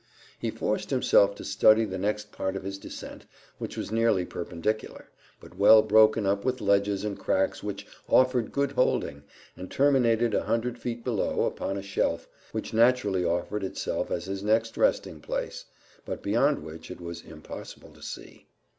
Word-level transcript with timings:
He 0.39 0.49
forced 0.49 0.89
himself 0.89 1.35
to 1.35 1.43
study 1.43 1.85
the 1.85 1.99
next 1.99 2.31
part 2.31 2.55
of 2.55 2.63
his 2.63 2.79
descent, 2.79 3.27
which 3.59 3.77
was 3.77 3.91
nearly 3.91 4.25
perpendicular, 4.25 5.11
but 5.39 5.59
well 5.59 5.83
broken 5.83 6.25
up 6.25 6.43
with 6.43 6.59
ledges 6.59 7.05
and 7.05 7.19
cracks 7.19 7.61
which 7.61 7.85
offered 8.09 8.51
good 8.51 8.71
holding, 8.71 9.21
and 9.55 9.69
terminated 9.69 10.33
a 10.33 10.45
hundred 10.45 10.79
feet 10.79 11.03
below, 11.03 11.43
upon 11.43 11.77
a 11.77 11.83
shelf, 11.83 12.27
which 12.51 12.73
naturally 12.73 13.23
offered 13.23 13.63
itself 13.63 14.09
as 14.09 14.25
his 14.25 14.41
next 14.41 14.75
resting 14.75 15.19
place, 15.21 15.65
but 16.03 16.23
beyond 16.23 16.63
which 16.63 16.89
it 16.89 16.99
was 16.99 17.21
impossible 17.21 17.91
to 17.91 18.01
see. 18.01 18.47